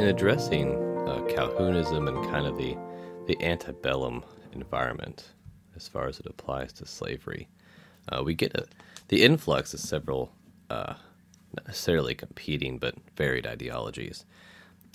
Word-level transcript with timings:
in 0.00 0.06
addressing 0.06 0.76
uh, 1.06 1.22
Calhounism 1.28 2.08
and 2.08 2.24
kind 2.30 2.46
of 2.46 2.56
the 2.56 2.74
the 3.26 3.36
antebellum 3.44 4.24
environment 4.52 5.28
as 5.76 5.86
far 5.86 6.08
as 6.08 6.18
it 6.18 6.24
applies 6.24 6.72
to 6.72 6.86
slavery, 6.86 7.48
uh, 8.08 8.22
we 8.24 8.32
get 8.32 8.54
a, 8.54 8.64
the 9.08 9.22
influx 9.22 9.74
of 9.74 9.80
several 9.80 10.32
uh, 10.70 10.94
not 11.54 11.66
necessarily 11.66 12.14
competing 12.14 12.78
but 12.78 12.94
varied 13.14 13.46
ideologies. 13.46 14.24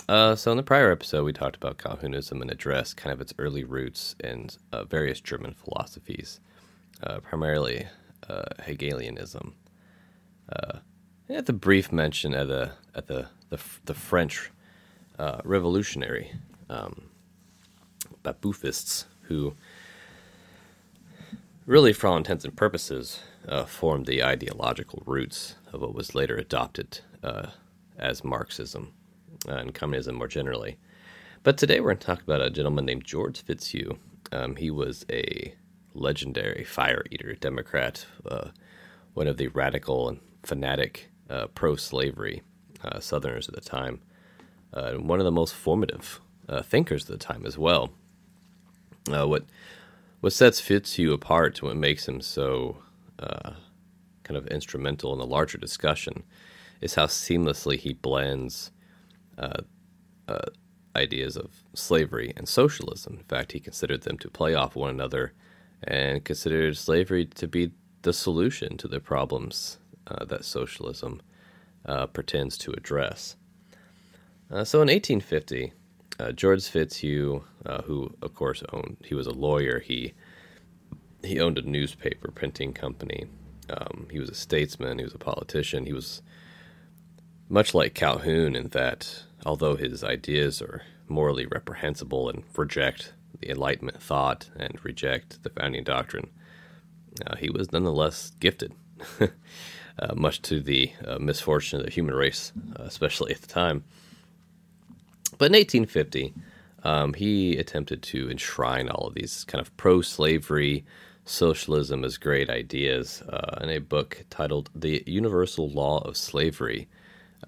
Uh, 0.09 0.35
so 0.35 0.49
in 0.49 0.57
the 0.57 0.63
prior 0.63 0.91
episode, 0.91 1.23
we 1.23 1.33
talked 1.33 1.55
about 1.55 1.77
Calhounism 1.77 2.41
and 2.41 2.49
addressed 2.49 2.97
kind 2.97 3.13
of 3.13 3.21
its 3.21 3.33
early 3.37 3.63
roots 3.63 4.15
in 4.23 4.49
uh, 4.71 4.85
various 4.85 5.21
German 5.21 5.53
philosophies, 5.53 6.39
uh, 7.03 7.19
primarily 7.19 7.85
uh, 8.27 8.45
Hegelianism. 8.63 9.53
Uh, 10.51 10.79
at 11.29 11.45
the 11.45 11.53
brief 11.53 11.91
mention 11.91 12.33
at 12.33 12.47
the 12.47 12.71
at 12.95 13.05
the 13.05 13.27
the, 13.49 13.59
the 13.85 13.93
French 13.93 14.49
uh, 15.17 15.41
revolutionary 15.43 16.31
um, 16.69 17.09
who 19.23 19.55
really, 21.65 21.93
for 21.93 22.07
all 22.07 22.17
intents 22.17 22.45
and 22.45 22.55
purposes, 22.55 23.21
formed 23.67 24.05
the 24.05 24.23
ideological 24.23 25.01
roots 25.05 25.55
of 25.71 25.81
what 25.81 25.93
was 25.93 26.15
later 26.15 26.35
adopted 26.35 26.99
as 27.97 28.23
Marxism 28.23 28.93
and 29.47 29.73
communism 29.73 30.15
more 30.15 30.27
generally. 30.27 30.77
But 31.43 31.57
today 31.57 31.79
we're 31.79 31.89
going 31.89 31.99
to 31.99 32.07
talk 32.07 32.21
about 32.21 32.41
a 32.41 32.49
gentleman 32.49 32.85
named 32.85 33.03
George 33.03 33.43
Fitzhugh. 33.43 33.97
Um, 34.31 34.55
he 34.55 34.71
was 34.71 35.05
a 35.11 35.53
legendary 35.93 36.63
fire 36.63 37.03
eater, 37.11 37.35
Democrat, 37.35 38.05
uh, 38.29 38.49
one 39.13 39.27
of 39.27 39.37
the 39.37 39.47
radical 39.49 40.09
and 40.09 40.19
fanatic 40.43 41.09
uh, 41.29 41.47
pro 41.47 41.75
slavery 41.75 42.41
uh, 42.83 42.99
Southerners 42.99 43.47
at 43.47 43.55
the 43.55 43.61
time, 43.61 44.01
uh, 44.73 44.93
one 44.93 45.19
of 45.19 45.25
the 45.25 45.31
most 45.31 45.53
formative 45.53 46.19
uh, 46.49 46.61
thinkers 46.61 47.03
of 47.03 47.07
the 47.09 47.17
time 47.17 47.45
as 47.45 47.57
well. 47.57 47.91
Uh, 49.11 49.27
what 49.27 49.43
what 50.21 50.33
sets 50.33 50.59
Fitzhugh 50.59 51.13
apart, 51.13 51.61
what 51.61 51.77
makes 51.77 52.07
him 52.07 52.19
so 52.19 52.77
kind 54.25 54.37
of 54.37 54.47
instrumental 54.47 55.13
in 55.13 55.19
the 55.19 55.25
larger 55.25 55.57
discussion, 55.57 56.23
is 56.81 56.95
how 56.95 57.05
seamlessly 57.05 57.77
he 57.77 57.93
blends 57.93 58.71
uh, 59.37 59.61
uh, 60.27 60.49
ideas 60.95 61.37
of 61.37 61.63
slavery 61.73 62.33
and 62.35 62.47
socialism. 62.47 63.17
In 63.17 63.23
fact, 63.23 63.51
he 63.51 63.59
considered 63.59 64.01
them 64.01 64.17
to 64.17 64.29
play 64.29 64.53
off 64.53 64.75
one 64.75 64.89
another 64.89 65.33
and 65.83 66.23
considered 66.23 66.75
slavery 66.77 67.25
to 67.25 67.47
be 67.47 67.71
the 68.01 68.13
solution 68.13 68.77
to 68.77 68.87
the 68.87 68.99
problems 68.99 69.77
uh, 70.07 70.25
that 70.25 70.45
socialism 70.45 71.21
uh, 71.85 72.07
pretends 72.07 72.57
to 72.57 72.71
address. 72.71 73.35
Uh, 74.51 74.63
so 74.63 74.81
in 74.81 74.87
1850, 74.87 75.73
uh, 76.19 76.31
George 76.31 76.67
Fitzhugh, 76.67 77.43
who 77.85 78.15
of 78.21 78.33
course 78.35 78.63
owned, 78.71 78.97
he 79.03 79.15
was 79.15 79.27
a 79.27 79.31
lawyer. 79.31 79.79
He 79.79 80.13
he 81.23 81.39
owned 81.39 81.57
a 81.57 81.67
newspaper 81.67 82.31
printing 82.31 82.71
company. 82.73 83.25
Um, 83.69 84.07
he 84.11 84.19
was 84.19 84.29
a 84.29 84.35
statesman. 84.35 84.99
He 84.99 85.03
was 85.03 85.15
a 85.15 85.19
politician. 85.19 85.85
He 85.85 85.93
was 85.93 86.21
much 87.49 87.73
like 87.73 87.93
Calhoun 87.93 88.55
in 88.55 88.69
that, 88.69 89.23
although 89.45 89.75
his 89.75 90.03
ideas 90.03 90.61
are 90.61 90.83
morally 91.07 91.45
reprehensible 91.45 92.29
and 92.29 92.43
reject 92.55 93.13
the 93.39 93.49
Enlightenment 93.49 94.01
thought 94.01 94.49
and 94.55 94.83
reject 94.83 95.43
the 95.43 95.49
founding 95.49 95.83
doctrine, 95.83 96.29
uh, 97.25 97.35
he 97.35 97.49
was 97.49 97.71
nonetheless 97.71 98.31
gifted, 98.39 98.73
uh, 99.19 99.27
much 100.15 100.41
to 100.43 100.59
the 100.59 100.91
uh, 101.05 101.17
misfortune 101.19 101.79
of 101.79 101.85
the 101.85 101.91
human 101.91 102.15
race, 102.15 102.51
uh, 102.79 102.83
especially 102.83 103.33
at 103.33 103.41
the 103.41 103.47
time. 103.47 103.83
But 105.37 105.47
in 105.47 105.53
1850, 105.53 106.33
um, 106.83 107.13
he 107.13 107.57
attempted 107.57 108.03
to 108.03 108.29
enshrine 108.29 108.89
all 108.89 109.07
of 109.07 109.15
these 109.15 109.43
kind 109.45 109.61
of 109.61 109.75
pro 109.77 110.01
slavery, 110.01 110.85
socialism 111.25 112.03
as 112.03 112.17
great 112.17 112.49
ideas 112.49 113.21
uh, 113.23 113.57
in 113.61 113.69
a 113.69 113.79
book 113.79 114.25
titled 114.29 114.69
The 114.75 115.03
Universal 115.07 115.69
Law 115.71 115.99
of 115.99 116.15
Slavery 116.17 116.87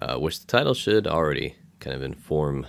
uh, 0.00 0.16
which 0.16 0.40
the 0.40 0.46
title 0.46 0.74
should 0.74 1.06
already 1.06 1.56
kind 1.80 1.94
of 1.94 2.02
inform 2.02 2.66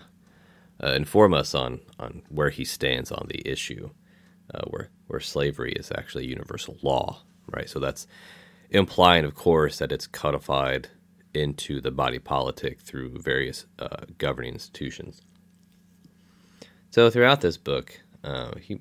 uh, 0.84 0.94
inform 0.94 1.34
us 1.34 1.54
on 1.54 1.80
on 2.00 2.22
where 2.30 2.50
he 2.50 2.66
stands 2.66 3.12
on 3.12 3.28
the 3.30 3.48
issue, 3.48 3.90
uh, 4.54 4.62
where 4.68 4.90
where 5.08 5.20
slavery 5.20 5.74
is 5.74 5.92
actually 5.96 6.28
universal 6.28 6.78
law, 6.82 7.22
right? 7.52 7.70
So 7.70 7.80
that's 7.80 8.08
implying, 8.70 9.26
of 9.26 9.36
course, 9.36 9.80
that 9.80 9.92
it's 9.92 10.08
codified 10.08 10.90
into 11.34 11.80
the 11.82 11.92
body 11.92 12.20
politic 12.20 12.80
through 12.82 13.20
various 13.20 13.66
uh, 13.78 14.06
governing 14.18 14.54
institutions. 14.54 15.22
So 16.92 17.10
throughout 17.10 17.42
this 17.42 17.58
book, 17.58 18.02
uh, 18.24 18.56
he 18.60 18.80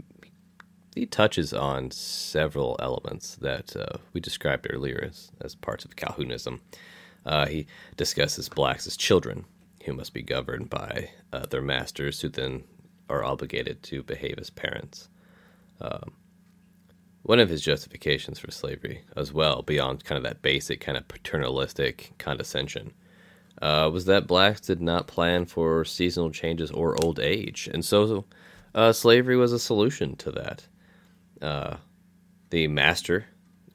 he 0.94 1.06
touches 1.06 1.52
on 1.52 1.92
several 1.92 2.76
elements 2.80 3.36
that 3.36 3.76
uh, 3.76 3.98
we 4.12 4.20
described 4.20 4.66
earlier 4.68 5.04
as, 5.08 5.30
as 5.40 5.54
parts 5.54 5.84
of 5.84 5.94
Calhounism. 5.94 6.60
Uh, 7.24 7.46
he 7.46 7.66
discusses 7.96 8.48
blacks 8.48 8.84
as 8.86 8.96
children 8.96 9.44
who 9.84 9.92
must 9.92 10.12
be 10.12 10.22
governed 10.22 10.68
by 10.68 11.10
uh, 11.32 11.46
their 11.46 11.62
masters, 11.62 12.20
who 12.20 12.28
then 12.28 12.64
are 13.08 13.22
obligated 13.22 13.82
to 13.84 14.02
behave 14.02 14.38
as 14.38 14.50
parents. 14.50 15.08
Um, 15.80 16.12
one 17.28 17.40
of 17.40 17.50
his 17.50 17.60
justifications 17.60 18.38
for 18.38 18.50
slavery, 18.50 19.02
as 19.14 19.34
well, 19.34 19.60
beyond 19.60 20.02
kind 20.02 20.16
of 20.16 20.22
that 20.22 20.40
basic 20.40 20.80
kind 20.80 20.96
of 20.96 21.06
paternalistic 21.08 22.14
condescension, 22.16 22.90
uh, 23.60 23.90
was 23.92 24.06
that 24.06 24.26
blacks 24.26 24.62
did 24.62 24.80
not 24.80 25.06
plan 25.06 25.44
for 25.44 25.84
seasonal 25.84 26.30
changes 26.30 26.70
or 26.70 26.96
old 27.04 27.20
age, 27.20 27.68
and 27.70 27.84
so 27.84 28.24
uh, 28.74 28.94
slavery 28.94 29.36
was 29.36 29.52
a 29.52 29.58
solution 29.58 30.16
to 30.16 30.32
that. 30.32 30.68
Uh, 31.42 31.76
the 32.48 32.66
master 32.66 33.26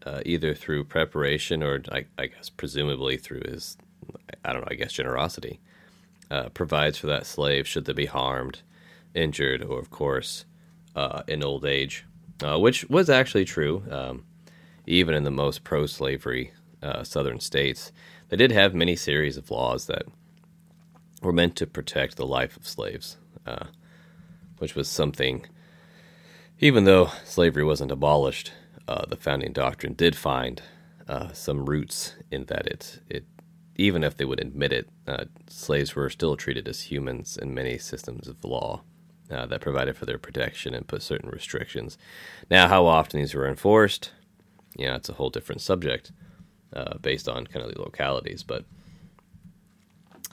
uh, 0.04 0.22
either 0.26 0.56
through 0.56 0.84
preparation 0.84 1.62
or 1.62 1.84
I, 1.92 2.06
I, 2.18 2.26
guess 2.26 2.50
presumably 2.50 3.18
through 3.18 3.44
his, 3.46 3.78
I 4.44 4.52
don't 4.52 4.62
know, 4.62 4.68
I 4.72 4.74
guess 4.74 4.94
generosity, 4.94 5.60
uh, 6.32 6.50
provides 6.50 6.98
for 6.98 7.06
that 7.06 7.28
slave 7.28 7.68
should 7.68 7.86
they 7.86 7.94
be 7.94 8.08
harmed, 8.08 8.64
injured, 9.14 9.62
or 9.62 9.78
of 9.78 9.92
course 9.92 10.46
uh, 10.96 11.22
in 11.28 11.44
old 11.44 11.66
age, 11.66 12.04
uh, 12.44 12.60
which 12.60 12.88
was 12.90 13.10
actually 13.10 13.46
true. 13.46 13.84
Um, 13.90 14.26
even 14.86 15.16
in 15.16 15.24
the 15.24 15.32
most 15.32 15.64
pro-slavery 15.64 16.52
uh, 16.82 17.04
southern 17.04 17.40
states, 17.40 17.92
they 18.30 18.36
did 18.36 18.52
have 18.52 18.74
many 18.74 18.96
series 18.96 19.38
of 19.38 19.50
laws 19.50 19.88
that 19.88 20.04
were 21.22 21.32
meant 21.32 21.56
to 21.56 21.66
protect 21.66 22.18
the 22.18 22.26
life 22.26 22.58
of 22.58 22.68
slaves, 22.68 23.18
uh, 23.46 23.68
which 24.58 24.76
was 24.76 24.90
something. 24.90 25.46
Even 26.60 26.84
though 26.84 27.12
slavery 27.24 27.64
wasn't 27.64 27.92
abolished, 27.92 28.52
uh, 28.88 29.06
the 29.06 29.16
founding 29.16 29.54
doctrine 29.54 29.94
did 29.94 30.16
find 30.16 30.62
uh, 31.08 31.32
some 31.32 31.66
roots 31.66 32.16
in 32.32 32.46
that 32.46 32.68
it 32.68 33.00
it 33.10 33.26
even 33.76 34.04
if 34.04 34.16
they 34.16 34.26
would 34.26 34.40
admit 34.40 34.72
it, 34.72 34.88
uh, 35.08 35.26
slaves 35.48 35.96
were 35.96 36.10
still 36.10 36.38
treated 36.38 36.68
as 36.68 36.92
humans 36.92 37.38
in 37.38 37.56
many 37.56 37.78
systems 37.78 38.28
of 38.28 38.44
law 38.44 38.84
uh, 39.32 39.46
that 39.46 39.62
provided 39.62 39.96
for 39.96 40.06
their 40.06 40.18
protection 40.18 40.74
and 40.74 40.88
put 40.88 41.02
certain 41.02 41.30
restrictions. 41.30 41.98
Now, 42.50 42.68
how 42.68 42.86
often 42.86 43.20
these 43.20 43.34
were 43.34 43.48
enforced, 43.48 44.12
yeah, 44.76 44.96
it's 44.96 45.10
a 45.10 45.14
whole 45.14 45.30
different 45.30 45.62
subject 45.62 46.12
uh, 46.76 46.98
based 46.98 47.30
on 47.30 47.48
kind 47.48 47.66
of 47.66 47.74
the 47.74 47.82
localities. 47.82 48.44
But 48.44 48.66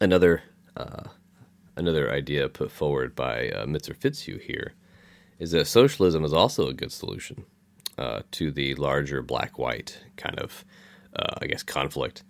another 0.00 0.42
uh, 0.76 1.04
another 1.76 2.10
idea 2.10 2.48
put 2.48 2.70
forward 2.70 3.14
by 3.14 3.50
uh, 3.50 3.66
Mitzer 3.66 3.96
Fitzhugh 3.96 4.38
here 4.38 4.74
is 5.38 5.52
that 5.52 5.66
socialism 5.66 6.24
is 6.24 6.32
also 6.32 6.68
a 6.68 6.74
good 6.74 6.92
solution 6.92 7.44
uh, 7.98 8.20
to 8.32 8.50
the 8.50 8.74
larger 8.74 9.22
black 9.22 9.58
white 9.58 9.98
kind 10.16 10.38
of, 10.38 10.64
uh, 11.16 11.34
I 11.40 11.46
guess, 11.46 11.62
conflict. 11.62 12.22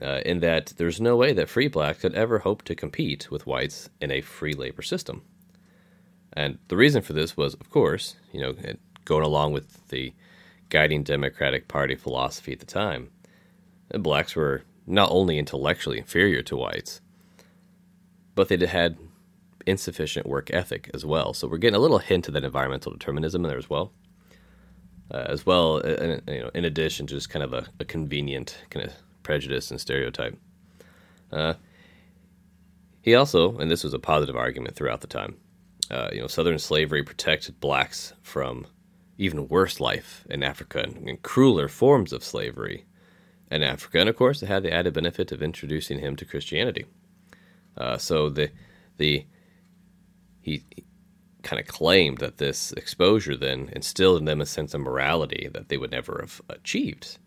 Uh, 0.00 0.20
in 0.24 0.38
that 0.38 0.74
there's 0.76 1.00
no 1.00 1.16
way 1.16 1.32
that 1.32 1.48
free 1.48 1.66
blacks 1.66 2.00
could 2.02 2.14
ever 2.14 2.38
hope 2.40 2.62
to 2.62 2.74
compete 2.74 3.32
with 3.32 3.46
whites 3.46 3.90
in 4.00 4.12
a 4.12 4.20
free 4.20 4.54
labor 4.54 4.82
system. 4.82 5.22
And 6.38 6.56
the 6.68 6.76
reason 6.76 7.02
for 7.02 7.14
this 7.14 7.36
was, 7.36 7.54
of 7.54 7.68
course, 7.68 8.14
you 8.32 8.40
know, 8.40 8.54
going 9.04 9.24
along 9.24 9.54
with 9.54 9.88
the 9.88 10.12
guiding 10.68 11.02
Democratic 11.02 11.66
Party 11.66 11.96
philosophy 11.96 12.52
at 12.52 12.60
the 12.60 12.64
time, 12.64 13.10
blacks 13.90 14.36
were 14.36 14.62
not 14.86 15.10
only 15.10 15.36
intellectually 15.36 15.98
inferior 15.98 16.42
to 16.42 16.56
whites, 16.56 17.00
but 18.36 18.48
they 18.48 18.64
had 18.64 18.98
insufficient 19.66 20.28
work 20.28 20.48
ethic 20.52 20.88
as 20.94 21.04
well. 21.04 21.34
So 21.34 21.48
we're 21.48 21.58
getting 21.58 21.74
a 21.74 21.80
little 21.80 21.98
hint 21.98 22.28
of 22.28 22.34
that 22.34 22.44
environmental 22.44 22.92
determinism 22.92 23.44
in 23.44 23.48
there 23.48 23.58
as 23.58 23.68
well 23.68 23.90
uh, 25.10 25.24
as 25.28 25.44
well. 25.44 25.82
Uh, 25.84 26.18
you 26.28 26.40
know, 26.40 26.52
in 26.54 26.64
addition 26.64 27.08
to 27.08 27.14
just 27.14 27.30
kind 27.30 27.42
of 27.42 27.52
a, 27.52 27.66
a 27.80 27.84
convenient 27.84 28.58
kind 28.70 28.86
of 28.86 28.92
prejudice 29.24 29.72
and 29.72 29.80
stereotype. 29.80 30.38
Uh, 31.32 31.54
he 33.02 33.16
also, 33.16 33.58
and 33.58 33.72
this 33.72 33.82
was 33.82 33.92
a 33.92 33.98
positive 33.98 34.36
argument 34.36 34.76
throughout 34.76 35.00
the 35.00 35.08
time, 35.08 35.36
uh, 35.90 36.08
you 36.12 36.20
know, 36.20 36.26
Southern 36.26 36.58
slavery 36.58 37.02
protected 37.02 37.60
blacks 37.60 38.12
from 38.22 38.66
even 39.16 39.48
worse 39.48 39.80
life 39.80 40.24
in 40.30 40.42
Africa 40.42 40.80
and, 40.80 41.08
and, 41.08 41.22
crueler 41.22 41.68
forms 41.68 42.12
of 42.12 42.22
slavery 42.22 42.84
in 43.50 43.62
Africa. 43.62 43.98
And 43.98 44.08
of 44.08 44.16
course, 44.16 44.42
it 44.42 44.46
had 44.46 44.62
the 44.62 44.72
added 44.72 44.94
benefit 44.94 45.32
of 45.32 45.42
introducing 45.42 45.98
him 45.98 46.14
to 46.16 46.24
Christianity. 46.24 46.86
Uh, 47.76 47.98
so 47.98 48.28
the 48.28 48.50
the 48.96 49.26
he 50.40 50.64
kind 51.42 51.60
of 51.60 51.66
claimed 51.66 52.18
that 52.18 52.38
this 52.38 52.72
exposure 52.72 53.36
then 53.36 53.70
instilled 53.72 54.18
in 54.18 54.24
them 54.24 54.40
a 54.40 54.46
sense 54.46 54.74
of 54.74 54.80
morality 54.80 55.48
that 55.52 55.68
they 55.68 55.76
would 55.76 55.90
never 55.90 56.18
have 56.20 56.40
achieved, 56.48 57.18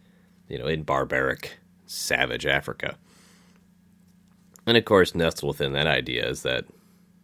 you 0.47 0.57
know, 0.57 0.67
in 0.67 0.83
barbaric, 0.83 1.57
savage 1.85 2.45
Africa. 2.45 2.97
And 4.67 4.77
of 4.77 4.85
course, 4.85 5.15
nestled 5.15 5.57
within 5.57 5.73
that 5.73 5.87
idea 5.87 6.27
is 6.27 6.43
that, 6.43 6.65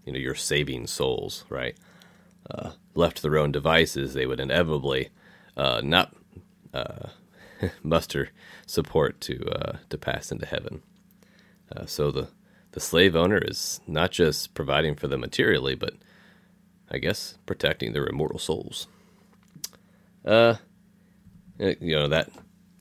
you 0.08 0.14
know, 0.14 0.20
you're 0.20 0.36
saving 0.36 0.88
souls, 0.88 1.44
right? 1.50 1.76
Uh, 2.50 2.72
left 2.96 3.18
to 3.18 3.24
their 3.24 3.38
own 3.38 3.52
devices, 3.52 4.14
they 4.14 4.26
would 4.26 4.40
inevitably 4.40 5.10
uh, 5.58 5.82
not 5.84 6.16
uh, 6.74 7.10
muster 7.84 8.30
support 8.66 9.20
to 9.20 9.46
uh, 9.50 9.78
to 9.90 9.98
pass 9.98 10.32
into 10.32 10.46
heaven. 10.46 10.82
Uh, 11.76 11.86
so 11.86 12.10
the 12.10 12.30
the 12.72 12.80
slave 12.80 13.18
owner 13.18 13.38
is 13.38 13.82
not 13.86 14.12
just 14.12 14.54
providing 14.54 14.96
for 14.96 15.10
them 15.10 15.20
materially, 15.20 15.76
but 15.76 15.94
I 16.90 17.00
guess 17.00 17.38
protecting 17.46 17.92
their 17.92 18.08
immortal 18.08 18.40
souls. 18.40 18.88
Uh, 20.24 20.56
you 21.60 21.96
know 21.96 22.08
that. 22.08 22.30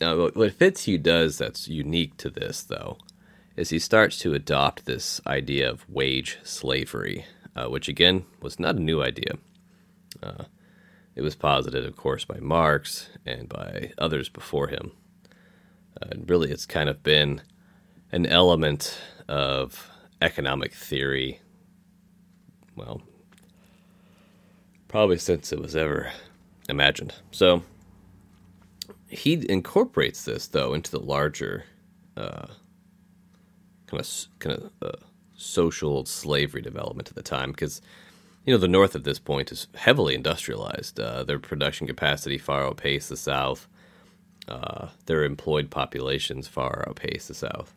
Now, 0.00 0.28
what 0.28 0.52
Fitzhugh 0.52 0.98
does 0.98 1.38
that's 1.38 1.68
unique 1.68 2.18
to 2.18 2.28
this, 2.28 2.62
though, 2.62 2.98
is 3.56 3.70
he 3.70 3.78
starts 3.78 4.18
to 4.18 4.34
adopt 4.34 4.84
this 4.84 5.20
idea 5.26 5.70
of 5.70 5.88
wage 5.88 6.38
slavery, 6.42 7.24
uh, 7.54 7.66
which 7.66 7.88
again 7.88 8.24
was 8.40 8.60
not 8.60 8.76
a 8.76 8.80
new 8.80 9.02
idea. 9.02 9.32
Uh, 10.22 10.44
it 11.14 11.22
was 11.22 11.34
posited, 11.34 11.86
of 11.86 11.96
course, 11.96 12.24
by 12.26 12.38
Marx 12.38 13.08
and 13.24 13.48
by 13.48 13.92
others 13.96 14.28
before 14.28 14.68
him. 14.68 14.92
Uh, 16.00 16.08
and 16.10 16.28
really, 16.28 16.50
it's 16.50 16.66
kind 16.66 16.90
of 16.90 17.02
been 17.02 17.40
an 18.12 18.26
element 18.26 18.98
of 19.26 19.90
economic 20.20 20.74
theory, 20.74 21.40
well, 22.76 23.00
probably 24.88 25.16
since 25.16 25.52
it 25.52 25.58
was 25.58 25.74
ever 25.74 26.12
imagined. 26.68 27.14
So 27.30 27.62
he 29.08 29.44
incorporates 29.48 30.24
this, 30.24 30.46
though, 30.48 30.74
into 30.74 30.90
the 30.90 31.00
larger 31.00 31.64
uh, 32.16 32.46
kind 33.86 34.00
of 34.00 34.38
kind 34.38 34.56
of 34.56 34.70
uh, 34.82 35.04
social 35.36 36.04
slavery 36.04 36.62
development 36.62 37.08
at 37.08 37.14
the 37.14 37.22
time, 37.22 37.50
because 37.50 37.80
you 38.44 38.52
know 38.52 38.58
the 38.58 38.68
North 38.68 38.94
at 38.94 39.04
this 39.04 39.18
point 39.18 39.52
is 39.52 39.68
heavily 39.74 40.14
industrialized. 40.14 40.98
Uh, 40.98 41.24
their 41.24 41.38
production 41.38 41.86
capacity 41.86 42.38
far 42.38 42.64
outpaced 42.64 43.08
the 43.08 43.16
South. 43.16 43.68
Uh, 44.48 44.88
their 45.06 45.24
employed 45.24 45.70
populations 45.70 46.46
far 46.46 46.84
outpaced 46.88 47.28
the 47.28 47.34
South. 47.34 47.74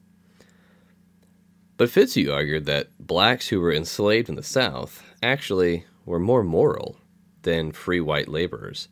But 1.78 1.90
Fitzhugh 1.90 2.32
argued 2.32 2.66
that 2.66 2.90
blacks 3.00 3.48
who 3.48 3.60
were 3.60 3.74
enslaved 3.74 4.30
in 4.30 4.36
the 4.36 4.44
South 4.44 5.02
actually 5.24 5.86
were 6.06 6.20
more 6.20 6.44
moral 6.44 6.98
than 7.44 7.72
free 7.72 8.02
white 8.02 8.28
laborers. 8.28 8.90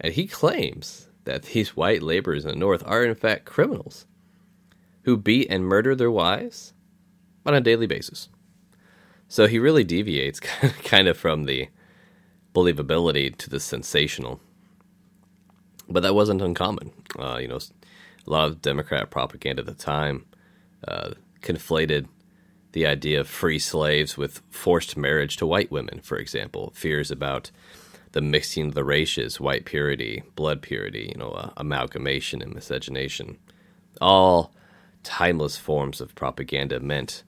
And 0.00 0.12
he 0.12 0.26
claims 0.26 1.08
that 1.24 1.44
these 1.44 1.76
white 1.76 2.02
laborers 2.02 2.44
in 2.44 2.50
the 2.50 2.56
North 2.56 2.82
are, 2.84 3.04
in 3.04 3.14
fact, 3.14 3.44
criminals 3.44 4.06
who 5.06 5.16
beat 5.16 5.46
and 5.48 5.64
murder 5.64 5.94
their 5.94 6.10
wives 6.10 6.74
on 7.46 7.54
a 7.54 7.60
daily 7.60 7.86
basis. 7.86 8.28
So 9.28 9.46
he 9.46 9.60
really 9.60 9.84
deviates 9.84 10.40
kind 10.84 11.06
of 11.06 11.16
from 11.16 11.44
the 11.44 11.68
believability 12.52 13.36
to 13.36 13.48
the 13.48 13.60
sensational. 13.60 14.40
But 15.88 16.02
that 16.02 16.16
wasn't 16.16 16.42
uncommon. 16.42 16.90
Uh, 17.16 17.38
you 17.40 17.46
know, 17.46 17.60
a 18.26 18.30
lot 18.30 18.48
of 18.48 18.60
Democrat 18.60 19.08
propaganda 19.08 19.60
at 19.60 19.66
the 19.66 19.74
time 19.74 20.26
uh, 20.86 21.10
conflated 21.40 22.08
the 22.72 22.84
idea 22.84 23.20
of 23.20 23.28
free 23.28 23.60
slaves 23.60 24.16
with 24.16 24.42
forced 24.50 24.96
marriage 24.96 25.36
to 25.36 25.46
white 25.46 25.70
women, 25.70 26.00
for 26.00 26.18
example, 26.18 26.72
fears 26.74 27.12
about 27.12 27.52
the 28.10 28.20
mixing 28.20 28.66
of 28.66 28.74
the 28.74 28.82
races, 28.82 29.38
white 29.38 29.66
purity, 29.66 30.24
blood 30.34 30.62
purity, 30.62 31.12
you 31.14 31.18
know, 31.20 31.30
uh, 31.30 31.50
amalgamation 31.56 32.42
and 32.42 32.52
miscegenation. 32.52 33.38
All 34.00 34.52
timeless 35.06 35.56
forms 35.56 36.00
of 36.00 36.14
propaganda 36.16 36.80
meant 36.80 37.22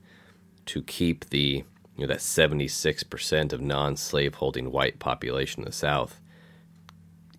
to 0.66 0.82
keep 0.82 1.30
the 1.30 1.64
you 1.96 2.06
know 2.06 2.12
that 2.12 2.18
76% 2.18 3.52
of 3.52 3.60
non-slaveholding 3.60 4.70
white 4.70 4.98
population 4.98 5.62
in 5.62 5.66
the 5.66 5.72
south 5.72 6.20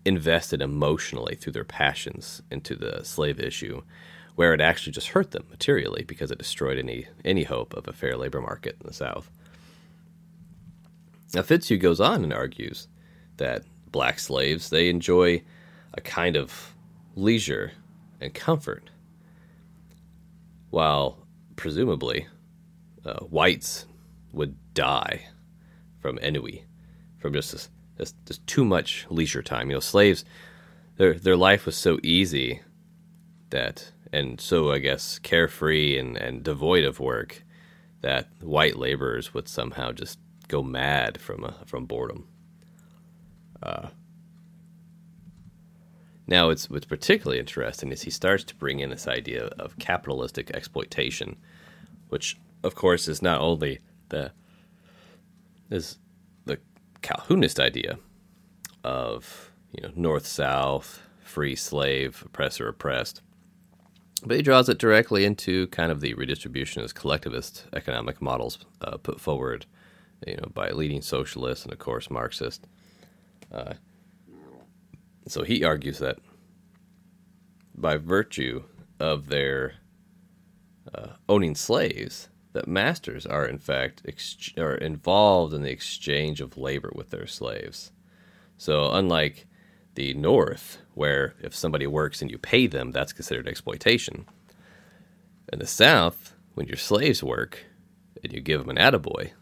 invested 0.04 0.62
emotionally 0.62 1.34
through 1.34 1.52
their 1.52 1.64
passions 1.64 2.42
into 2.50 2.74
the 2.74 3.04
slave 3.04 3.38
issue 3.38 3.82
where 4.40 4.54
it 4.54 4.60
actually 4.62 4.92
just 4.92 5.08
hurt 5.08 5.32
them 5.32 5.44
materially 5.50 6.02
because 6.02 6.30
it 6.30 6.38
destroyed 6.38 6.78
any 6.78 7.06
any 7.26 7.44
hope 7.44 7.74
of 7.74 7.86
a 7.86 7.92
fair 7.92 8.16
labor 8.16 8.40
market 8.40 8.74
in 8.80 8.86
the 8.86 8.94
South. 8.94 9.30
Now 11.34 11.42
Fitzhugh 11.42 11.76
goes 11.76 12.00
on 12.00 12.24
and 12.24 12.32
argues 12.32 12.88
that 13.36 13.64
black 13.92 14.18
slaves 14.18 14.70
they 14.70 14.88
enjoy 14.88 15.42
a 15.92 16.00
kind 16.00 16.36
of 16.36 16.74
leisure 17.16 17.72
and 18.20 18.32
comfort, 18.32 18.88
while 20.70 21.26
presumably 21.56 22.26
uh, 23.04 23.20
whites 23.20 23.86
would 24.32 24.56
die 24.74 25.26
from 26.00 26.18
ennui, 26.18 26.64
from 27.18 27.32
just, 27.32 27.70
just 27.98 28.16
just 28.26 28.46
too 28.46 28.64
much 28.64 29.06
leisure 29.10 29.42
time. 29.42 29.68
You 29.68 29.76
know, 29.76 29.80
slaves 29.80 30.24
their 30.96 31.14
their 31.14 31.36
life 31.36 31.66
was 31.66 31.76
so 31.76 31.98
easy 32.02 32.60
that 33.50 33.92
and 34.12 34.40
so 34.40 34.72
I 34.72 34.78
guess 34.78 35.18
carefree 35.18 35.98
and, 35.98 36.16
and 36.16 36.42
devoid 36.42 36.84
of 36.84 37.00
work 37.00 37.42
that 38.00 38.28
white 38.40 38.76
laborers 38.76 39.34
would 39.34 39.48
somehow 39.48 39.92
just 39.92 40.18
go 40.48 40.62
mad 40.62 41.20
from 41.20 41.44
uh, 41.44 41.52
from 41.66 41.86
boredom. 41.86 42.28
Uh, 43.62 43.88
now, 46.30 46.50
it's 46.50 46.70
what's 46.70 46.86
particularly 46.86 47.40
interesting 47.40 47.90
is 47.90 48.02
he 48.02 48.10
starts 48.10 48.44
to 48.44 48.54
bring 48.54 48.78
in 48.78 48.90
this 48.90 49.08
idea 49.08 49.46
of 49.58 49.78
capitalistic 49.80 50.52
exploitation, 50.52 51.36
which, 52.08 52.38
of 52.62 52.76
course, 52.76 53.08
is 53.08 53.20
not 53.20 53.40
only 53.40 53.80
the 54.10 54.30
is 55.70 55.98
the 56.46 56.58
Calhounist 57.02 57.58
idea 57.58 57.98
of 58.84 59.50
you 59.72 59.82
know 59.82 59.90
north 59.96 60.24
south, 60.24 61.02
free 61.24 61.56
slave, 61.56 62.22
oppressor 62.24 62.68
oppressed, 62.68 63.22
but 64.24 64.36
he 64.36 64.42
draws 64.42 64.68
it 64.68 64.78
directly 64.78 65.24
into 65.24 65.66
kind 65.68 65.90
of 65.90 66.00
the 66.00 66.14
redistributionist 66.14 66.94
collectivist 66.94 67.66
economic 67.72 68.22
models 68.22 68.60
uh, 68.82 68.96
put 68.98 69.20
forward, 69.20 69.66
you 70.24 70.36
know, 70.36 70.48
by 70.54 70.70
leading 70.70 71.02
socialists 71.02 71.64
and 71.64 71.72
of 71.72 71.80
course 71.80 72.08
Marxists. 72.08 72.68
Uh, 73.50 73.74
so 75.26 75.42
he 75.42 75.64
argues 75.64 75.98
that 75.98 76.18
by 77.80 77.96
virtue 77.96 78.64
of 78.98 79.28
their 79.28 79.74
uh, 80.94 81.08
owning 81.28 81.54
slaves, 81.54 82.28
that 82.52 82.66
masters 82.66 83.26
are 83.26 83.46
in 83.46 83.58
fact 83.58 84.02
ex- 84.06 84.52
are 84.58 84.74
involved 84.74 85.54
in 85.54 85.62
the 85.62 85.70
exchange 85.70 86.40
of 86.40 86.56
labor 86.56 86.90
with 86.94 87.10
their 87.10 87.26
slaves. 87.26 87.92
So 88.56 88.90
unlike 88.92 89.46
the 89.94 90.14
North, 90.14 90.78
where 90.94 91.34
if 91.40 91.54
somebody 91.54 91.86
works 91.86 92.20
and 92.20 92.30
you 92.30 92.38
pay 92.38 92.66
them, 92.66 92.90
that's 92.90 93.12
considered 93.12 93.48
exploitation. 93.48 94.26
In 95.52 95.58
the 95.58 95.66
South, 95.66 96.34
when 96.54 96.66
your 96.66 96.76
slaves 96.76 97.22
work 97.22 97.64
and 98.22 98.32
you 98.32 98.40
give 98.40 98.60
them 98.60 98.76
an 98.76 98.76
attaboy, 98.76 99.32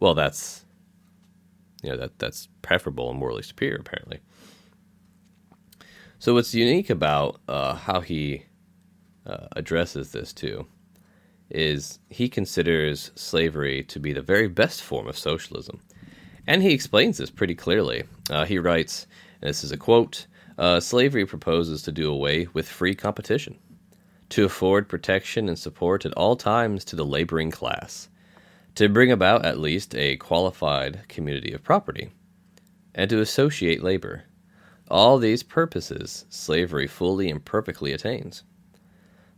well, 0.00 0.14
that's 0.14 0.64
you 1.82 1.90
know 1.90 1.96
that 1.96 2.18
that's 2.18 2.48
preferable 2.62 3.10
and 3.10 3.18
morally 3.18 3.42
superior, 3.42 3.76
apparently. 3.76 4.20
So 6.20 6.34
what's 6.34 6.52
unique 6.52 6.90
about 6.90 7.40
uh, 7.46 7.74
how 7.74 8.00
he 8.00 8.44
uh, 9.24 9.46
addresses 9.52 10.10
this 10.10 10.32
too 10.32 10.66
is 11.48 12.00
he 12.10 12.28
considers 12.28 13.12
slavery 13.14 13.84
to 13.84 14.00
be 14.00 14.12
the 14.12 14.20
very 14.20 14.48
best 14.48 14.82
form 14.82 15.06
of 15.06 15.16
socialism, 15.16 15.80
and 16.46 16.60
he 16.62 16.72
explains 16.72 17.18
this 17.18 17.30
pretty 17.30 17.54
clearly. 17.54 18.02
Uh, 18.28 18.44
he 18.44 18.58
writes, 18.58 19.06
this 19.40 19.62
is 19.62 19.70
a 19.70 19.76
quote 19.76 20.26
uh, 20.58 20.80
Slavery 20.80 21.24
proposes 21.24 21.82
to 21.82 21.92
do 21.92 22.10
away 22.12 22.48
with 22.52 22.68
free 22.68 22.96
competition, 22.96 23.56
to 24.30 24.44
afford 24.44 24.88
protection 24.88 25.48
and 25.48 25.58
support 25.58 26.04
at 26.04 26.12
all 26.14 26.34
times 26.34 26.84
to 26.86 26.96
the 26.96 27.06
laboring 27.06 27.52
class, 27.52 28.08
to 28.74 28.88
bring 28.88 29.12
about 29.12 29.46
at 29.46 29.60
least 29.60 29.94
a 29.94 30.16
qualified 30.16 31.06
community 31.08 31.52
of 31.52 31.62
property, 31.62 32.10
and 32.92 33.08
to 33.08 33.20
associate 33.20 33.84
labor. 33.84 34.24
All 34.90 35.18
these 35.18 35.42
purposes 35.42 36.24
slavery 36.30 36.86
fully 36.86 37.30
and 37.30 37.44
perfectly 37.44 37.92
attains. 37.92 38.42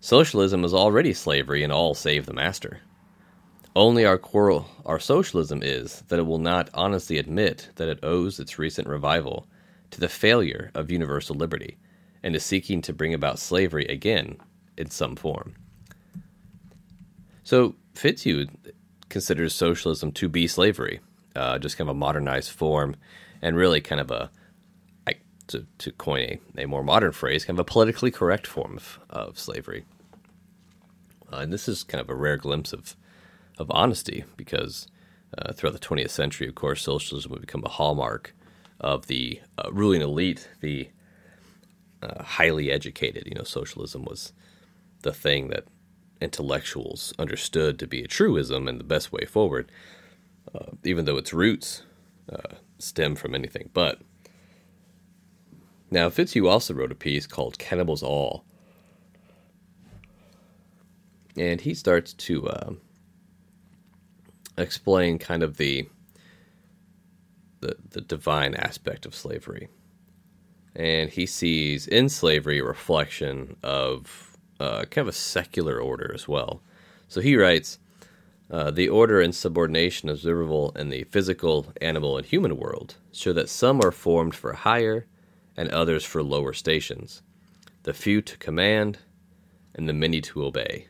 Socialism 0.00 0.64
is 0.64 0.72
already 0.72 1.12
slavery 1.12 1.62
in 1.62 1.72
all 1.72 1.94
save 1.94 2.26
the 2.26 2.32
master. 2.32 2.80
Only 3.74 4.04
our 4.04 4.18
quarrel, 4.18 4.68
our 4.84 4.98
socialism 4.98 5.62
is 5.62 6.02
that 6.08 6.18
it 6.18 6.26
will 6.26 6.38
not 6.38 6.70
honestly 6.74 7.18
admit 7.18 7.70
that 7.76 7.88
it 7.88 8.02
owes 8.02 8.40
its 8.40 8.58
recent 8.58 8.88
revival 8.88 9.46
to 9.90 10.00
the 10.00 10.08
failure 10.08 10.70
of 10.74 10.90
universal 10.90 11.36
liberty 11.36 11.78
and 12.22 12.34
is 12.34 12.44
seeking 12.44 12.80
to 12.82 12.92
bring 12.92 13.14
about 13.14 13.38
slavery 13.38 13.86
again 13.86 14.36
in 14.76 14.90
some 14.90 15.16
form. 15.16 15.54
So 17.42 17.74
Fitzhugh 17.94 18.46
considers 19.08 19.54
socialism 19.54 20.12
to 20.12 20.28
be 20.28 20.46
slavery, 20.46 21.00
uh, 21.34 21.58
just 21.58 21.76
kind 21.76 21.88
of 21.90 21.96
a 21.96 21.98
modernized 21.98 22.50
form, 22.50 22.96
and 23.42 23.56
really 23.56 23.80
kind 23.80 24.00
of 24.00 24.10
a, 24.10 24.30
to, 25.50 25.66
to 25.78 25.92
coin 25.92 26.38
a, 26.56 26.62
a 26.62 26.66
more 26.66 26.82
modern 26.82 27.12
phrase, 27.12 27.44
kind 27.44 27.58
of 27.58 27.60
a 27.60 27.70
politically 27.70 28.10
correct 28.10 28.46
form 28.46 28.76
of, 28.76 29.00
of 29.10 29.38
slavery. 29.38 29.84
Uh, 31.32 31.38
and 31.38 31.52
this 31.52 31.68
is 31.68 31.84
kind 31.84 32.00
of 32.00 32.08
a 32.08 32.14
rare 32.14 32.36
glimpse 32.36 32.72
of, 32.72 32.96
of 33.58 33.70
honesty 33.70 34.24
because 34.36 34.88
uh, 35.36 35.52
throughout 35.52 35.72
the 35.72 35.78
20th 35.78 36.10
century, 36.10 36.48
of 36.48 36.54
course, 36.54 36.82
socialism 36.82 37.30
would 37.30 37.40
become 37.40 37.62
a 37.64 37.68
hallmark 37.68 38.34
of 38.80 39.06
the 39.06 39.40
uh, 39.58 39.70
ruling 39.70 40.00
elite, 40.00 40.48
the 40.60 40.88
uh, 42.02 42.22
highly 42.22 42.70
educated. 42.70 43.26
You 43.26 43.34
know, 43.34 43.44
socialism 43.44 44.04
was 44.04 44.32
the 45.02 45.12
thing 45.12 45.48
that 45.48 45.64
intellectuals 46.20 47.12
understood 47.18 47.78
to 47.78 47.86
be 47.86 48.02
a 48.02 48.08
truism 48.08 48.68
and 48.68 48.78
the 48.78 48.84
best 48.84 49.12
way 49.12 49.24
forward, 49.24 49.70
uh, 50.54 50.72
even 50.84 51.04
though 51.04 51.16
its 51.16 51.32
roots 51.32 51.82
uh, 52.32 52.56
stem 52.78 53.14
from 53.14 53.34
anything 53.34 53.70
but. 53.72 54.00
Now, 55.90 56.08
Fitzhugh 56.08 56.46
also 56.46 56.74
wrote 56.74 56.92
a 56.92 56.96
piece 56.96 57.26
called 57.26 57.58
Cannibals 57.58 58.02
All. 58.02 58.44
And 61.36 61.60
he 61.60 61.74
starts 61.74 62.12
to 62.14 62.48
uh, 62.48 62.70
explain 64.56 65.18
kind 65.18 65.42
of 65.42 65.56
the, 65.56 65.88
the 67.60 67.76
the 67.90 68.00
divine 68.00 68.54
aspect 68.54 69.06
of 69.06 69.14
slavery. 69.14 69.68
And 70.76 71.10
he 71.10 71.26
sees 71.26 71.86
in 71.86 72.08
slavery 72.08 72.60
a 72.60 72.64
reflection 72.64 73.56
of 73.62 74.36
uh, 74.60 74.84
kind 74.84 74.98
of 74.98 75.08
a 75.08 75.12
secular 75.12 75.80
order 75.80 76.12
as 76.14 76.28
well. 76.28 76.62
So 77.08 77.20
he 77.20 77.36
writes 77.36 77.78
uh, 78.50 78.70
The 78.70 78.88
order 78.88 79.20
and 79.20 79.34
subordination 79.34 80.08
observable 80.08 80.72
in 80.76 80.90
the 80.90 81.04
physical, 81.04 81.72
animal, 81.80 82.16
and 82.16 82.26
human 82.26 82.56
world 82.56 82.96
show 83.12 83.32
that 83.32 83.48
some 83.48 83.80
are 83.82 83.92
formed 83.92 84.34
for 84.34 84.52
higher 84.52 85.06
and 85.56 85.68
others 85.70 86.04
for 86.04 86.22
lower 86.22 86.52
stations, 86.52 87.22
the 87.82 87.94
few 87.94 88.22
to 88.22 88.36
command 88.36 88.98
and 89.74 89.88
the 89.88 89.92
many 89.92 90.20
to 90.20 90.44
obey. 90.44 90.86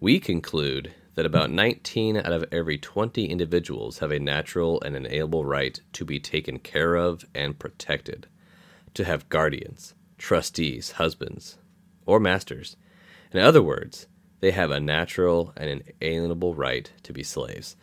We 0.00 0.18
conclude 0.18 0.94
that 1.14 1.26
about 1.26 1.50
19 1.50 2.16
out 2.16 2.32
of 2.32 2.44
every 2.50 2.78
20 2.78 3.26
individuals 3.26 3.98
have 3.98 4.10
a 4.10 4.18
natural 4.18 4.80
and 4.82 4.96
inalienable 4.96 5.44
right 5.44 5.78
to 5.92 6.04
be 6.04 6.18
taken 6.18 6.58
care 6.58 6.94
of 6.94 7.24
and 7.34 7.58
protected, 7.58 8.26
to 8.94 9.04
have 9.04 9.28
guardians, 9.28 9.94
trustees, 10.18 10.92
husbands, 10.92 11.58
or 12.06 12.18
masters. 12.18 12.76
In 13.32 13.40
other 13.40 13.62
words, 13.62 14.06
they 14.40 14.50
have 14.50 14.70
a 14.70 14.80
natural 14.80 15.52
and 15.56 15.82
inalienable 16.00 16.54
right 16.54 16.90
to 17.02 17.12
be 17.12 17.22
slaves. 17.22 17.76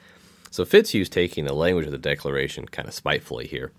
So 0.52 0.66
Fitzhugh's 0.66 1.10
taking 1.10 1.46
the 1.46 1.54
language 1.54 1.86
of 1.86 1.92
the 1.92 1.98
Declaration 1.98 2.66
kind 2.66 2.88
of 2.88 2.94
spitefully 2.94 3.48
here, 3.48 3.72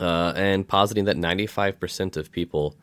uh, 0.00 0.32
and 0.36 0.66
positing 0.66 1.04
that 1.06 1.16
95% 1.16 2.16
of 2.16 2.30
people 2.30 2.76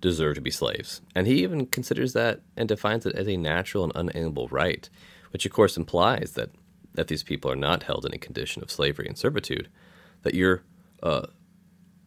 deserve 0.00 0.34
to 0.34 0.40
be 0.40 0.50
slaves. 0.50 1.00
And 1.14 1.26
he 1.26 1.42
even 1.42 1.66
considers 1.66 2.12
that 2.12 2.40
and 2.56 2.68
defines 2.68 3.06
it 3.06 3.14
as 3.14 3.28
a 3.28 3.36
natural 3.36 3.84
and 3.84 3.92
unalienable 3.94 4.48
right, 4.48 4.88
which 5.30 5.46
of 5.46 5.52
course 5.52 5.76
implies 5.76 6.32
that, 6.32 6.50
that 6.94 7.08
these 7.08 7.22
people 7.22 7.50
are 7.50 7.56
not 7.56 7.84
held 7.84 8.04
in 8.04 8.12
a 8.12 8.18
condition 8.18 8.62
of 8.62 8.70
slavery 8.70 9.06
and 9.06 9.16
servitude, 9.16 9.68
that 10.22 10.34
you're 10.34 10.62
uh, 11.02 11.26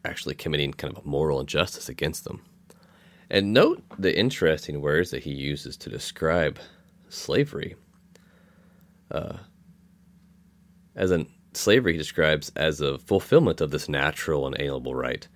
actually 0.03 0.36
committing 0.36 0.74
kind 0.74 0.96
of 0.96 1.03
a 1.03 1.08
moral 1.08 1.39
injustice 1.39 1.89
against 1.89 2.24
them. 2.24 2.41
And 3.29 3.53
note 3.53 3.84
the 3.98 4.17
interesting 4.17 4.82
words 4.82 5.10
that 5.12 5.24
he 5.24 5.34
uses 5.34 5.77
to 5.77 5.89
describe 5.89 6.60
slavery. 7.10 7.75
Uh, 9.10 9.38
as 10.96 11.12
in 11.12 11.27
slavery, 11.56 11.94
he 11.94 11.98
describes 11.98 12.52
as 12.56 12.82
a 12.82 12.98
fulfillment 13.00 13.62
of 13.62 13.72
this 13.72 13.90
natural 13.90 14.46
and 14.46 14.58
alienable 14.58 14.94
right 14.96 15.28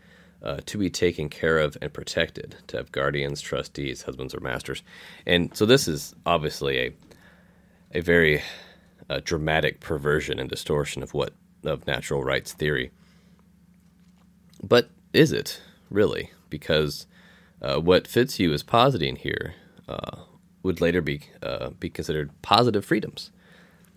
uh, 0.42 0.60
to 0.66 0.78
be 0.78 0.90
taken 0.90 1.30
care 1.30 1.58
of 1.58 1.78
and 1.82 1.94
protected, 1.94 2.56
to 2.68 2.78
have 2.78 2.92
guardians, 2.92 3.42
trustees, 3.42 4.04
husbands, 4.04 4.34
or 4.34 4.40
masters. 4.40 4.84
And 5.26 5.56
so 5.56 5.66
this 5.66 5.88
is 5.88 6.16
obviously 6.26 6.78
a 6.78 6.94
a 7.92 8.02
very 8.02 8.42
uh, 9.10 9.20
dramatic 9.24 9.80
perversion 9.80 10.40
and 10.40 10.50
distortion 10.50 11.04
of 11.04 11.14
what 11.14 11.34
of 11.64 11.86
natural 11.88 12.24
rights 12.24 12.54
theory. 12.54 12.92
But 14.64 14.90
is 15.14 15.32
it 15.32 15.62
really? 15.90 16.32
Because 16.50 17.08
uh, 17.62 17.80
what 17.80 18.08
Fitzhugh 18.08 18.54
is 18.54 18.64
positing 18.64 19.18
here 19.18 19.56
uh, 19.88 20.20
would 20.64 20.82
later 20.82 21.02
be 21.02 21.22
uh, 21.42 21.72
be 21.72 21.90
considered 21.90 22.32
positive 22.42 22.86
freedoms. 22.86 23.32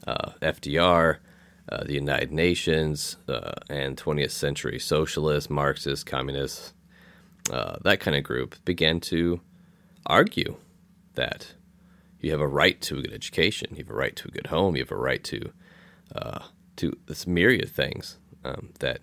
Uh, 0.07 0.33
FDR, 0.41 1.19
uh, 1.69 1.85
the 1.85 1.95
United 1.95 2.33
Nations, 2.33 3.17
uh, 3.29 3.53
and 3.69 3.97
20th 3.97 4.31
century 4.31 4.79
socialists, 4.79 5.51
Marxists, 5.51 6.05
communists, 6.05 6.73
that 7.51 8.01
kind 8.01 8.17
of 8.17 8.23
group 8.23 8.57
began 8.65 9.01
to 9.01 9.41
argue 10.07 10.57
that 11.15 11.55
you 12.21 12.31
have 12.31 12.41
a 12.41 12.47
right 12.47 12.81
to 12.81 12.99
a 12.99 13.03
good 13.03 13.13
education, 13.13 13.69
you 13.73 13.79
have 13.79 13.91
a 13.91 13.95
right 13.95 14.15
to 14.17 14.29
a 14.29 14.31
good 14.31 14.47
home, 14.47 14.77
you 14.77 14.83
have 14.83 14.93
a 14.93 14.97
right 14.97 15.23
to 15.25 15.53
to 16.77 16.97
this 17.07 17.27
myriad 17.27 17.65
of 17.65 17.71
things 17.71 18.19
um, 18.45 18.71
that 18.81 19.01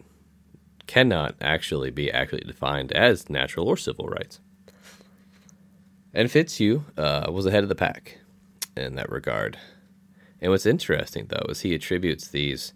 cannot 0.87 1.35
actually 1.39 1.91
be 1.91 2.11
accurately 2.11 2.51
defined 2.51 2.91
as 2.93 3.29
natural 3.29 3.67
or 3.67 3.77
civil 3.77 4.07
rights. 4.07 4.39
And 6.13 6.31
Fitzhugh 6.31 6.83
uh, 6.97 7.31
was 7.31 7.45
ahead 7.45 7.63
of 7.63 7.69
the 7.69 7.75
pack 7.75 8.17
in 8.75 8.95
that 8.95 9.11
regard. 9.11 9.57
And 10.41 10.51
what's 10.51 10.65
interesting, 10.65 11.27
though, 11.27 11.45
is 11.49 11.61
he 11.61 11.73
attributes 11.73 12.27
these 12.27 12.73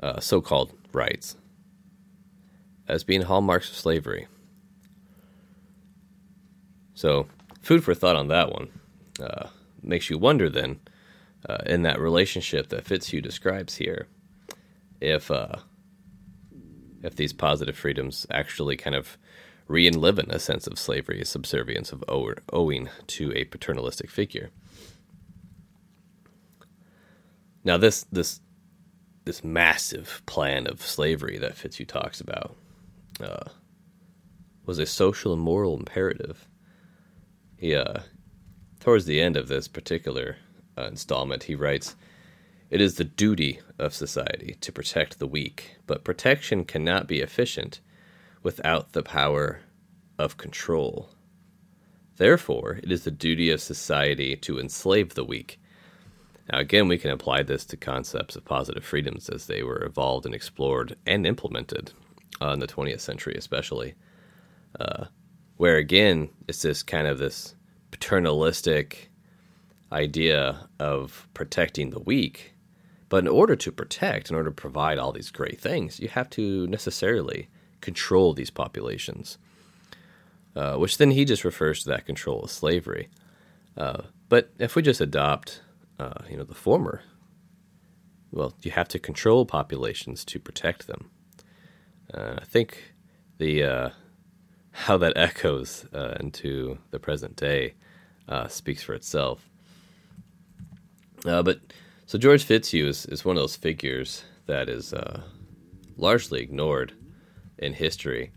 uh, 0.00 0.20
so 0.20 0.40
called 0.40 0.72
rights 0.92 1.36
as 2.88 3.04
being 3.04 3.22
hallmarks 3.22 3.70
of 3.70 3.76
slavery. 3.76 4.26
So, 6.94 7.28
food 7.60 7.84
for 7.84 7.94
thought 7.94 8.16
on 8.16 8.28
that 8.28 8.50
one. 8.50 8.68
Uh, 9.22 9.48
makes 9.82 10.10
you 10.10 10.18
wonder 10.18 10.48
then, 10.48 10.80
uh, 11.48 11.58
in 11.66 11.82
that 11.82 12.00
relationship 12.00 12.68
that 12.68 12.84
Fitzhugh 12.84 13.20
describes 13.20 13.76
here, 13.76 14.08
if 15.00 15.30
uh, 15.30 15.56
if 17.02 17.14
these 17.14 17.32
positive 17.32 17.76
freedoms 17.76 18.26
actually 18.30 18.76
kind 18.76 18.96
of 18.96 19.16
re-enliven 19.68 20.30
a 20.30 20.38
sense 20.38 20.66
of 20.66 20.78
slavery 20.78 21.24
subservience 21.24 21.92
of 21.92 22.02
owing 22.08 22.88
to 23.06 23.32
a 23.36 23.44
paternalistic 23.44 24.10
figure. 24.10 24.50
Now, 27.68 27.76
this 27.76 28.04
this 28.10 28.40
this 29.26 29.44
massive 29.44 30.22
plan 30.24 30.66
of 30.66 30.80
slavery 30.80 31.36
that 31.36 31.54
Fitzhugh 31.54 31.84
talks 31.84 32.18
about 32.18 32.56
uh, 33.20 33.50
was 34.64 34.78
a 34.78 34.86
social 34.86 35.34
and 35.34 35.42
moral 35.42 35.76
imperative. 35.76 36.48
He, 37.58 37.74
uh, 37.74 38.00
towards 38.80 39.04
the 39.04 39.20
end 39.20 39.36
of 39.36 39.48
this 39.48 39.68
particular 39.68 40.36
uh, 40.78 40.86
installment, 40.86 41.42
he 41.42 41.54
writes, 41.54 41.94
"It 42.70 42.80
is 42.80 42.94
the 42.94 43.04
duty 43.04 43.60
of 43.78 43.92
society 43.92 44.56
to 44.62 44.72
protect 44.72 45.18
the 45.18 45.26
weak, 45.26 45.76
but 45.86 46.04
protection 46.04 46.64
cannot 46.64 47.06
be 47.06 47.20
efficient 47.20 47.80
without 48.42 48.94
the 48.94 49.02
power 49.02 49.60
of 50.18 50.38
control. 50.38 51.10
Therefore, 52.16 52.80
it 52.82 52.90
is 52.90 53.04
the 53.04 53.10
duty 53.10 53.50
of 53.50 53.60
society 53.60 54.36
to 54.36 54.58
enslave 54.58 55.12
the 55.12 55.24
weak. 55.26 55.60
Now, 56.50 56.58
again, 56.58 56.88
we 56.88 56.98
can 56.98 57.10
apply 57.10 57.42
this 57.42 57.64
to 57.66 57.76
concepts 57.76 58.36
of 58.36 58.44
positive 58.44 58.84
freedoms 58.84 59.28
as 59.28 59.46
they 59.46 59.62
were 59.62 59.84
evolved 59.84 60.24
and 60.24 60.34
explored 60.34 60.96
and 61.06 61.26
implemented 61.26 61.92
uh, 62.40 62.48
in 62.48 62.60
the 62.60 62.66
20th 62.66 63.00
century, 63.00 63.34
especially. 63.36 63.94
Uh, 64.78 65.06
where 65.56 65.76
again, 65.76 66.30
it's 66.46 66.62
this 66.62 66.82
kind 66.82 67.06
of 67.06 67.18
this 67.18 67.54
paternalistic 67.90 69.10
idea 69.92 70.68
of 70.78 71.28
protecting 71.34 71.90
the 71.90 72.00
weak. 72.00 72.54
But 73.08 73.24
in 73.24 73.28
order 73.28 73.56
to 73.56 73.72
protect, 73.72 74.30
in 74.30 74.36
order 74.36 74.50
to 74.50 74.54
provide 74.54 74.98
all 74.98 75.12
these 75.12 75.30
great 75.30 75.60
things, 75.60 75.98
you 75.98 76.08
have 76.08 76.30
to 76.30 76.66
necessarily 76.66 77.48
control 77.80 78.34
these 78.34 78.50
populations, 78.50 79.38
uh, 80.54 80.76
which 80.76 80.98
then 80.98 81.12
he 81.12 81.24
just 81.24 81.44
refers 81.44 81.82
to 81.82 81.88
that 81.90 82.06
control 82.06 82.42
as 82.44 82.52
slavery. 82.52 83.08
Uh, 83.76 84.02
but 84.28 84.50
if 84.58 84.76
we 84.76 84.82
just 84.82 85.00
adopt, 85.00 85.62
uh, 85.98 86.24
you 86.30 86.36
know, 86.36 86.44
the 86.44 86.54
former, 86.54 87.02
well, 88.30 88.54
you 88.62 88.70
have 88.70 88.88
to 88.88 88.98
control 88.98 89.46
populations 89.46 90.24
to 90.26 90.38
protect 90.38 90.86
them. 90.86 91.10
Uh, 92.12 92.36
I 92.38 92.44
think 92.44 92.94
the 93.38 93.64
uh, 93.64 93.90
how 94.70 94.96
that 94.98 95.14
echoes 95.16 95.86
uh, 95.92 96.14
into 96.20 96.78
the 96.90 96.98
present 96.98 97.36
day 97.36 97.74
speaks 98.48 98.82
for 98.82 98.94
itself. 98.94 99.48
but 101.22 101.60
so 102.06 102.18
George 102.18 102.44
Fitzhugh 102.44 102.86
is, 102.86 103.06
is 103.06 103.24
one 103.24 103.36
of 103.36 103.42
those 103.42 103.56
figures 103.56 104.24
that 104.46 104.68
is 104.68 104.94
largely 105.96 106.40
ignored 106.40 106.92
in 107.58 107.72
history. 107.72 108.30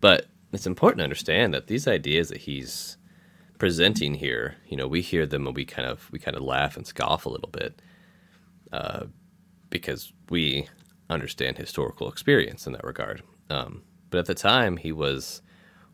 But 0.00 0.26
it's 0.52 0.66
important 0.66 0.98
to 0.98 1.04
understand 1.04 1.54
that 1.54 1.66
these 1.66 1.88
ideas 1.88 2.28
that 2.28 2.38
he's 2.38 2.96
presenting 3.58 4.14
here, 4.14 4.56
you 4.68 4.76
know, 4.76 4.88
we 4.88 5.02
hear 5.02 5.26
them 5.26 5.46
and 5.46 5.56
we 5.56 5.64
kind 5.64 5.88
of 5.88 6.10
we 6.12 6.18
kind 6.18 6.36
of 6.36 6.42
laugh 6.42 6.76
and 6.76 6.86
scoff 6.86 7.26
a 7.26 7.30
little 7.30 7.50
bit. 7.50 7.80
uh, 8.72 9.06
because 9.70 10.12
we 10.30 10.68
understand 11.10 11.58
historical 11.58 12.08
experience 12.10 12.66
in 12.66 12.72
that 12.74 12.84
regard. 12.84 13.22
Um, 13.50 13.82
but 14.10 14.18
at 14.18 14.26
the 14.26 14.34
time, 14.34 14.76
he 14.78 14.92
was 14.92 15.42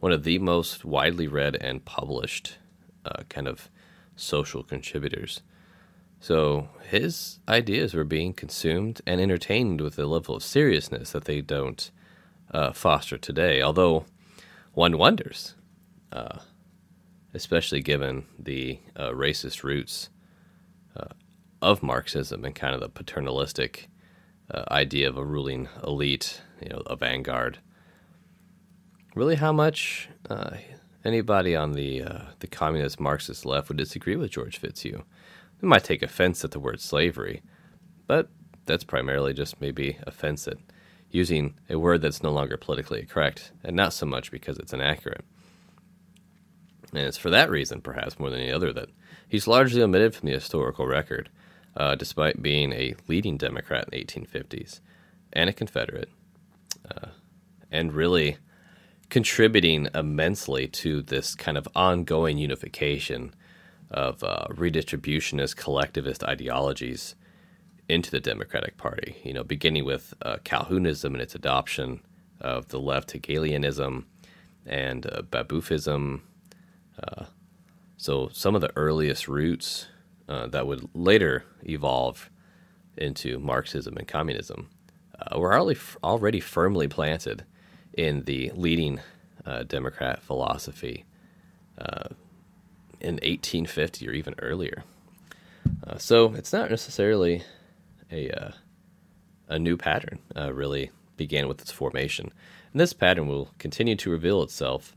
one 0.01 0.13
of 0.13 0.25
the 0.25 0.39
most 0.39 0.85
widely 0.85 1.29
read 1.29 1.57
and 1.61 1.85
published 1.85 2.59
uh, 3.05 3.23
kind 3.29 3.49
of 3.49 3.71
social 4.17 4.63
contributors. 4.63 5.43
So 6.21 6.69
his 6.89 7.41
ideas 7.49 7.95
were 7.95 8.05
being 8.05 8.33
consumed 8.35 9.01
and 9.07 9.21
entertained 9.21 9.81
with 9.81 9.99
a 9.99 10.07
level 10.07 10.37
of 10.37 10.43
seriousness 10.45 11.13
that 11.13 11.25
they 11.25 11.41
don't 11.41 11.91
uh, 12.53 12.73
foster 12.73 13.19
today. 13.19 13.63
Although 13.63 14.07
one 14.75 14.99
wonders, 14.99 15.55
uh, 16.13 16.41
especially 17.35 17.81
given 17.81 18.27
the 18.39 18.79
uh, 18.97 19.11
racist 19.11 19.63
roots 19.63 20.11
uh, 20.97 21.07
of 21.61 21.83
Marxism 21.83 22.45
and 22.45 22.55
kind 22.55 22.75
of 22.75 22.81
the 22.81 22.89
paternalistic 22.89 23.89
uh, 24.51 24.65
idea 24.71 25.09
of 25.09 25.17
a 25.17 25.25
ruling 25.25 25.69
elite, 25.85 26.43
you 26.61 26.69
know, 26.69 26.83
a 26.87 26.97
vanguard. 26.97 27.59
Really, 29.15 29.37
how 29.37 29.53
much 29.53 30.09
uh, 30.29 30.57
anybody 31.05 31.55
on 31.55 31.73
the 31.73 32.03
the 32.41 32.47
communist 32.47 32.99
Marxist 32.99 33.45
left 33.45 33.69
would 33.69 33.79
disagree 33.79 34.17
with 34.17 34.31
George 34.31 34.59
Fitzhugh? 34.59 35.05
They 35.61 35.69
might 35.69 35.85
take 35.85 36.03
offense 36.03 36.45
at 36.45 36.51
the 36.51 36.61
word 36.61 36.81
slavery, 36.81 37.43
but 38.07 38.29
that's 38.67 38.85
primarily 38.85 39.33
just 39.33 39.61
maybe 39.61 39.99
offense 40.07 40.49
at 40.49 40.59
using 41.11 41.55
a 41.69 41.79
word 41.79 42.01
that's 42.01 42.23
no 42.23 42.33
longer 42.33 42.57
politically 42.57 43.05
correct, 43.05 43.53
and 43.63 43.77
not 43.77 43.93
so 43.93 44.07
much 44.07 44.31
because 44.31 44.59
it's 44.59 44.73
inaccurate. 44.73 45.25
And 46.93 47.07
it's 47.07 47.19
for 47.19 47.31
that 47.31 47.51
reason, 47.51 47.81
perhaps 47.81 48.19
more 48.19 48.31
than 48.31 48.41
any 48.41 48.53
other, 48.53 48.73
that 48.73 48.91
he's 49.29 49.47
largely 49.47 49.83
omitted 49.83 50.15
from 50.15 50.27
the 50.27 50.35
historical 50.35 50.87
record, 50.87 51.31
uh, 51.77 51.95
despite 51.95 52.43
being 52.43 52.73
a 52.73 52.95
leading 53.09 53.37
Democrat 53.37 53.89
in 53.91 53.99
the 53.99 54.05
1850s 54.05 54.81
and 55.33 55.49
a 55.49 55.53
Confederate, 55.53 56.11
uh, 56.91 57.09
and 57.71 57.95
really 57.95 58.37
contributing 59.09 59.89
immensely 59.95 60.67
to 60.69 61.03
this 61.03 61.35
kind 61.35 61.57
of 61.59 61.69
ongoing 61.75 62.39
unification 62.39 63.35
of 63.91 64.23
uh, 64.25 64.47
redistributionist 64.51 65.57
collectivist 65.57 66.25
ideologies 66.25 67.15
into 67.89 68.11
the 68.11 68.21
Democratic 68.21 68.77
Party. 68.77 69.17
You 69.23 69.35
know, 69.35 69.45
beginning 69.45 69.85
with 69.85 70.15
uh, 70.23 70.37
Calhounism 70.45 71.13
and 71.13 71.21
its 71.21 71.35
adoption 71.35 72.01
of 72.41 72.69
the 72.69 72.81
left 72.81 73.13
Hegelianism 73.13 74.07
and 74.67 75.07
uh. 75.07 76.23
Uh, 77.03 77.27
so 77.97 78.29
some 78.33 78.55
of 78.55 78.61
the 78.61 78.73
earliest 78.77 79.29
roots 79.29 79.87
uh, 80.29 80.47
that 80.49 80.67
would 80.67 80.89
later 80.95 81.45
evolve 81.65 82.31
into 82.97 83.39
Marxism 83.39 83.97
and 83.97 84.09
communism 84.09 84.69
uh, 85.19 85.39
were 85.39 85.55
already, 85.55 85.81
already 86.03 86.41
firmly 86.41 86.89
planted 86.89 87.45
in 87.95 88.25
the 88.25 88.51
leading 88.55 89.01
uh, 89.47 89.63
Democrat 89.65 90.23
philosophy 90.23 91.05
in 93.03 93.15
1850 93.15 94.09
or 94.09 94.13
even 94.13 94.35
earlier. 94.39 94.85
Uh, 95.87 95.99
so 95.99 96.35
it's 96.35 96.53
not 96.53 96.71
necessarily 96.71 97.43
a 98.11 98.31
uh, 98.31 98.53
a 99.49 99.59
new 99.59 99.77
pattern. 99.77 100.19
Uh, 100.37 100.53
really 100.53 100.91
began 101.17 101.49
with 101.49 101.61
its 101.61 101.73
formation, 101.73 102.33
and 102.73 102.81
this 102.81 102.93
pattern 102.93 103.27
will 103.27 103.51
continue 103.59 103.97
to 103.97 104.11
reveal 104.11 104.43
itself 104.43 104.97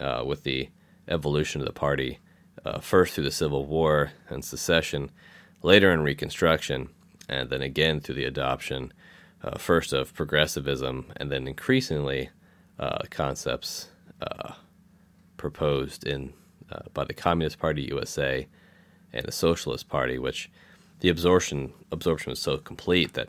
uh, 0.00 0.22
with 0.26 0.42
the 0.42 0.68
evolution 1.08 1.60
of 1.60 1.66
the 1.66 1.72
party, 1.72 2.18
uh, 2.64 2.80
first 2.80 3.14
through 3.14 3.24
the 3.24 3.30
Civil 3.30 3.66
War 3.66 4.12
and 4.28 4.44
secession, 4.44 5.10
later 5.62 5.92
in 5.92 6.02
Reconstruction, 6.02 6.88
and 7.28 7.50
then 7.50 7.62
again 7.62 8.00
through 8.00 8.16
the 8.16 8.24
adoption, 8.24 8.92
uh, 9.42 9.58
first 9.58 9.92
of 9.92 10.14
progressivism, 10.14 11.12
and 11.16 11.30
then 11.30 11.48
increasingly 11.48 12.30
concepts 13.10 13.88
proposed 15.42 16.06
in 16.06 16.32
uh, 16.70 16.78
by 16.94 17.04
the 17.04 17.12
Communist 17.12 17.58
Party 17.58 17.82
USA 17.82 18.46
and 19.12 19.26
the 19.26 19.32
Socialist 19.32 19.88
Party, 19.88 20.18
which 20.18 20.48
the 21.00 21.08
absorption 21.08 21.72
absorption 21.90 22.30
was 22.30 22.38
so 22.38 22.56
complete 22.58 23.14
that 23.14 23.28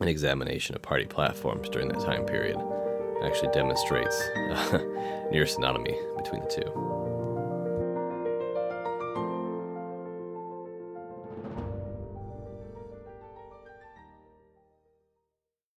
an 0.00 0.08
examination 0.08 0.74
of 0.74 0.82
party 0.82 1.04
platforms 1.04 1.68
during 1.68 1.88
that 1.88 2.00
time 2.00 2.24
period 2.24 2.56
actually 3.24 3.52
demonstrates 3.52 4.20
uh, 4.36 4.78
near 5.30 5.44
synonymy 5.44 5.96
between 6.16 6.42
the 6.42 6.48
two. 6.48 6.95